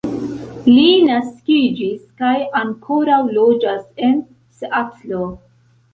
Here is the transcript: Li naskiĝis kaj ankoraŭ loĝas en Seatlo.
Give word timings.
Li 0.67 0.85
naskiĝis 1.09 2.01
kaj 2.23 2.33
ankoraŭ 2.63 3.19
loĝas 3.39 3.85
en 4.09 4.19
Seatlo. 4.61 5.25